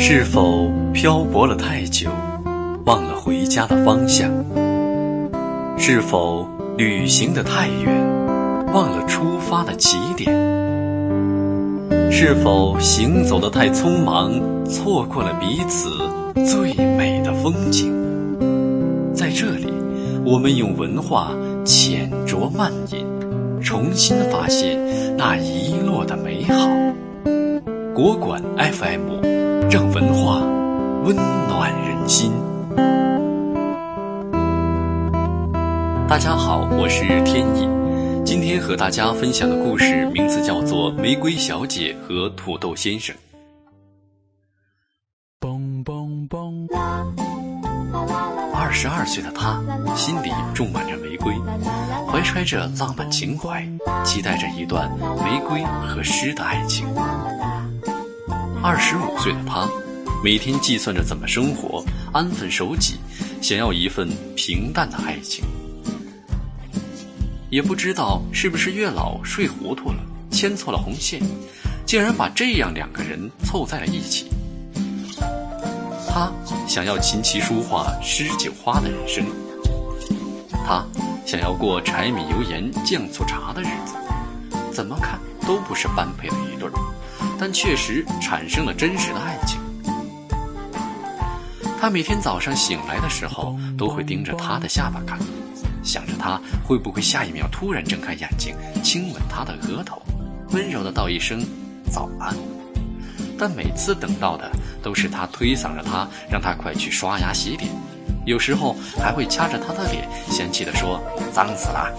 [0.00, 2.08] 是否漂泊了太久，
[2.86, 4.30] 忘了回家的方向？
[5.76, 6.46] 是否
[6.76, 7.92] 旅行的太远，
[8.72, 10.32] 忘了出发的起点？
[12.12, 14.32] 是否行走的太匆忙，
[14.64, 15.90] 错过了彼此
[16.46, 17.92] 最美的风景？
[19.12, 19.66] 在这里，
[20.24, 21.32] 我们用文化
[21.64, 23.04] 浅酌慢饮，
[23.60, 24.78] 重新发现
[25.16, 26.54] 那遗落的美好。
[27.92, 29.37] 国馆 FM。
[29.70, 30.38] 让文化
[31.04, 32.32] 温暖人心。
[36.08, 37.68] 大家好，我是天意。
[38.24, 43.14] 今天和大家分享的故事名字叫做《玫瑰小姐和土豆先生》。
[45.38, 46.66] 嘣嘣嘣！
[48.54, 49.62] 二十二岁的他，
[49.94, 51.34] 心里种满着玫瑰，
[52.10, 53.62] 怀揣着浪漫情怀，
[54.02, 56.86] 期待着一段玫瑰和诗的爱情。
[58.60, 59.68] 二十五岁的他，
[60.22, 62.96] 每天计算着怎么生活，安分守己，
[63.40, 65.44] 想要一份平淡的爱情。
[67.50, 69.98] 也不知道是不是月老睡糊涂了，
[70.30, 71.22] 牵错了红线，
[71.86, 74.26] 竟然把这样两个人凑在了一起。
[76.08, 76.32] 他
[76.66, 79.24] 想要琴棋书画诗酒花的人生，
[80.66, 80.84] 他
[81.24, 83.94] 想要过柴米油盐酱醋茶的日子，
[84.72, 86.72] 怎么看都不是般配的一对儿。
[87.38, 89.60] 但确实产生了真实的爱情。
[91.80, 95.16] 他每天早上醒来的时候，都会盯着他的下巴看，
[95.84, 100.02] 想着他会不会下一秒突然睁开眼睛，亲吻他的额头，
[100.50, 101.40] 温柔的道一声
[101.90, 102.34] 早安。
[103.38, 104.50] 但每次等到的
[104.82, 107.70] 都是他推搡着他，让他快去刷牙洗脸，
[108.26, 111.00] 有时候还会掐着他的脸，嫌弃的说
[111.32, 111.94] 脏死了。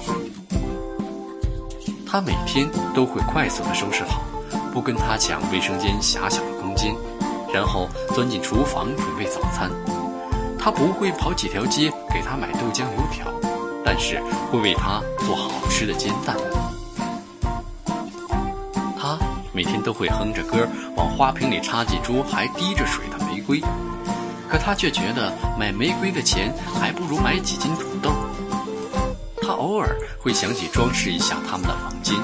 [2.06, 4.22] 他每天都会快速的收拾好。
[4.80, 6.96] 不跟他抢卫生间狭小的空间，
[7.54, 9.70] 然后钻进厨房准备早餐。
[10.58, 13.28] 他不会跑几条街给他买豆浆油条，
[13.84, 16.38] 但是会为他做好吃的煎蛋。
[18.98, 19.20] 他
[19.52, 23.60] 每天都会哼着歌往花瓶里插几株还滴着水的玫瑰，
[24.50, 25.30] 可他却觉得
[25.60, 28.14] 买玫瑰的钱还不如买几斤土豆。
[29.42, 32.16] 他偶尔会想起装饰一下他们的房间。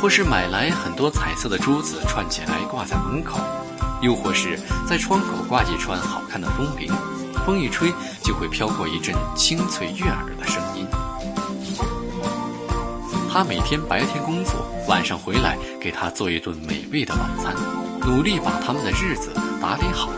[0.00, 3.38] 或是买来很多彩色的珠子串起来挂在门口，
[4.00, 6.92] 又或是在窗口挂几串好看的风铃，
[7.46, 10.86] 风一吹就会飘过一阵清脆悦耳的声音。
[13.32, 17.54] 他每天白天工作，晚上回来给他做一顿美味的晚餐，
[18.00, 20.10] 努力把他们的日子打理好。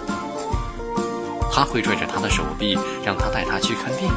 [1.52, 4.12] 他会拽着他的手臂，让他带他去看电影，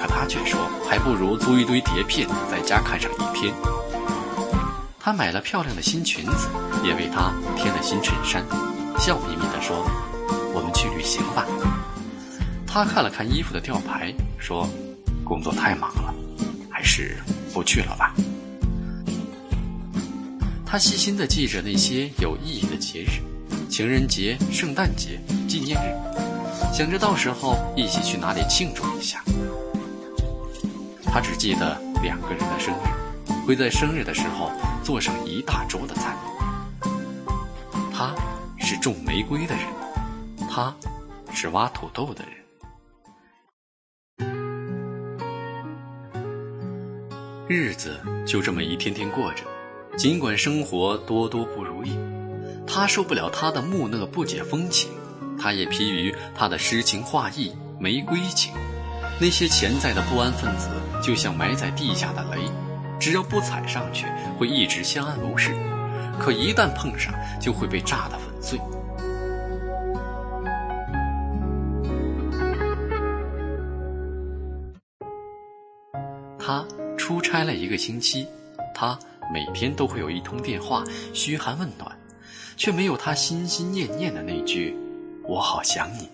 [0.00, 3.54] 可他却说还不如租一堆碟片在家看上一天。
[5.06, 6.48] 他买了漂亮的新裙子，
[6.82, 8.44] 也为她添了新衬衫，
[8.98, 9.88] 笑眯眯地说
[10.52, 11.46] ：“我们去旅行吧。”
[12.66, 14.68] 他看了看衣服的吊牌，说
[15.24, 16.12] ：“工作太忙了，
[16.68, 17.16] 还是
[17.54, 18.16] 不去了吧。”
[20.66, 23.22] 他细心地记着那些有意义的节日，
[23.70, 25.94] 情人节、圣诞节、纪念日，
[26.74, 29.22] 想着到时候一起去哪里庆祝一下。
[31.04, 34.50] 他只记得两个人的生日，会在生日的时候。
[34.86, 36.16] 做上一大桌的菜。
[37.92, 38.14] 他
[38.56, 39.66] 是种玫瑰的人，
[40.48, 40.72] 他
[41.34, 42.32] 是挖土豆的人。
[47.48, 49.42] 日子就这么一天天过着，
[49.96, 51.98] 尽管生活多多不如意，
[52.64, 54.92] 他受不了他的木讷不解风情，
[55.36, 58.54] 他也疲于他的诗情画意玫瑰情。
[59.20, 60.68] 那些潜在的不安分子，
[61.02, 62.48] 就像埋在地下的雷。
[62.98, 64.06] 只要不踩上去，
[64.38, 65.52] 会一直相安无事；
[66.18, 68.58] 可一旦碰上，就会被炸得粉碎。
[76.38, 76.64] 他
[76.96, 78.26] 出差了一个星期，
[78.74, 78.98] 他
[79.32, 81.90] 每天都会有一通电话嘘寒问暖，
[82.56, 84.76] 却没有他心心念念的那句
[85.26, 86.08] “我好想你”。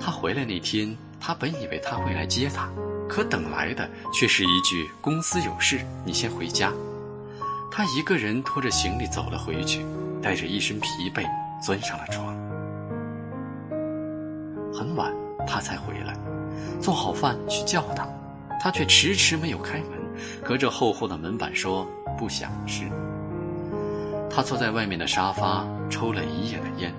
[0.00, 2.68] 他回来那天，他本以为他会来接他。
[3.12, 6.72] 可等来的却是一句“公司有事，你先回家。”
[7.70, 9.84] 他一个人拖着行李走了回去，
[10.22, 11.22] 带着一身疲惫
[11.62, 12.34] 钻上了床。
[14.72, 15.12] 很晚，
[15.46, 16.16] 他才回来，
[16.80, 18.08] 做好饭去叫他，
[18.58, 19.90] 他却迟迟没有开门，
[20.42, 21.86] 隔着厚厚的门板说
[22.16, 22.84] 不想吃。
[24.30, 26.90] 他坐在外面的沙发抽了一夜的烟，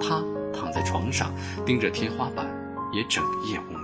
[0.00, 0.22] 他
[0.54, 1.34] 躺在床上
[1.66, 2.46] 盯着天花板，
[2.92, 3.75] 也整夜无。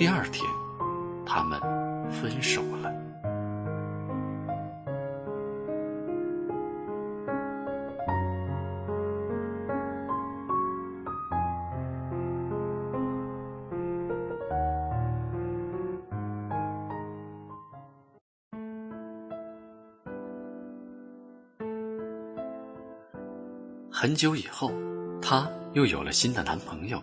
[0.00, 0.42] 第二天
[1.26, 1.60] 他们
[2.10, 2.90] 分手了。
[23.90, 24.72] 很久以后
[25.20, 27.02] 她又有了新的男朋友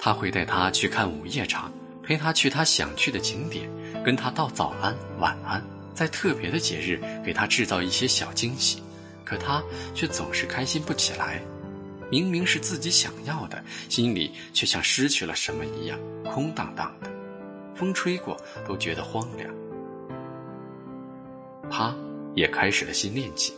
[0.00, 1.70] 他会带她去看午夜场。
[2.06, 3.68] 陪他去他想去的景点，
[4.04, 5.62] 跟他道早安晚安，
[5.94, 8.82] 在特别的节日给他制造一些小惊喜，
[9.24, 9.62] 可他
[9.94, 11.40] 却总是开心不起来。
[12.10, 17.10] 明明是自己想要的，心里却像失去了什么一样，空荡荡的，
[17.74, 18.36] 风吹过
[18.68, 19.50] 都觉得荒凉。
[21.70, 21.94] 他
[22.34, 23.54] 也开始了新恋情，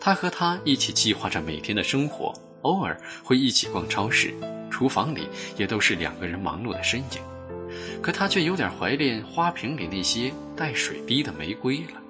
[0.00, 2.32] 他和她一起计划着每天的生活，
[2.62, 4.32] 偶尔会一起逛超市，
[4.70, 7.20] 厨房里也都是两个人忙碌的身影。
[8.02, 12.00] 可他却有点怀念花瓶里那些带水滴的玫瑰了。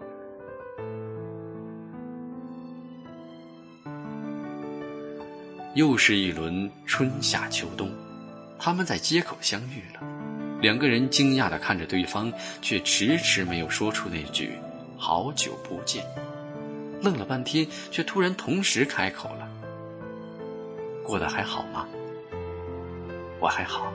[5.74, 7.90] 又是一轮春夏秋冬，
[8.58, 10.00] 他们在街口相遇了。
[10.60, 12.30] 两个人惊讶地看着对方，
[12.60, 14.58] 却迟迟没有说出那句
[14.98, 16.04] “好久不见”。
[17.00, 19.48] 愣了半天，却突然同时开口了
[21.02, 21.86] ：“过得还好吗
[23.40, 23.90] ？”“我还好。”“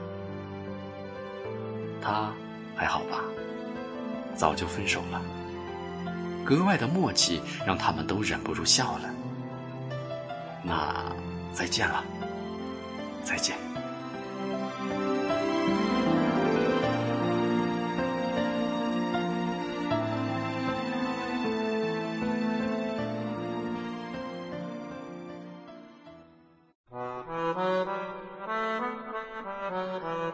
[2.05, 2.31] 他
[2.75, 3.23] 还好吧
[4.37, 5.19] ？”“早就分手了。”
[6.45, 9.09] 格外的默契让他们都忍不住笑了。
[10.63, 11.11] 那。
[11.55, 12.03] 再见了，
[13.23, 13.55] 再见。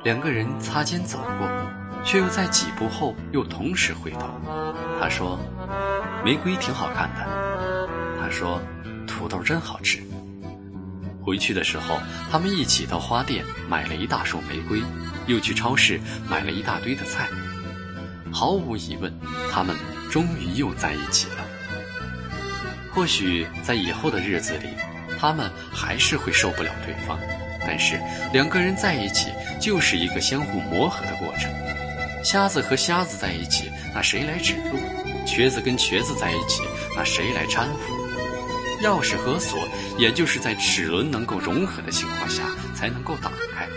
[0.03, 1.47] 两个人擦肩走过，
[2.03, 4.27] 却又在几步后又同时回头。
[4.99, 5.39] 他说
[6.25, 7.77] ：“玫瑰挺好看的。”
[8.19, 8.59] 他说
[9.07, 10.01] ：“土豆真好吃。”
[11.23, 11.99] 回去的时候，
[12.31, 14.81] 他们一起到花店买了一大束玫瑰，
[15.27, 17.27] 又去超市买了一大堆的菜。
[18.33, 19.13] 毫无疑问，
[19.51, 19.75] 他们
[20.09, 21.45] 终于又在一起了。
[22.91, 24.69] 或许在以后的日子里，
[25.19, 27.19] 他们还是会受不了对方，
[27.65, 27.99] 但是
[28.33, 31.51] 两个人在一起就是一个相互磨合的过程。
[32.23, 34.79] 瞎子和瞎子在一起，那谁来指路？
[35.25, 36.61] 瘸子跟瘸子在一起，
[36.95, 37.95] 那谁来搀扶？
[38.83, 39.59] 钥匙和锁，
[39.97, 42.43] 也就是在齿轮能够融合的情况下
[42.73, 43.67] 才能够打开。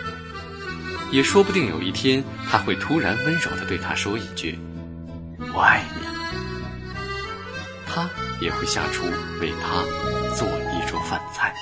[1.11, 4.59] 也说不定有一天，他会突然温柔地对他说一句
[5.53, 6.05] ：“我爱你。”
[7.87, 8.09] 他
[8.41, 9.03] 也会下厨
[9.39, 9.83] 为他
[10.35, 11.53] 做一桌饭菜。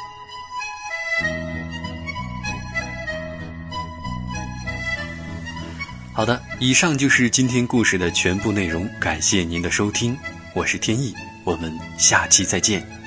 [6.16, 8.88] 好的，以上就是今天故事的全部内容。
[9.00, 10.16] 感谢您的收听，
[10.54, 11.12] 我是天意，
[11.44, 13.03] 我们下期再见。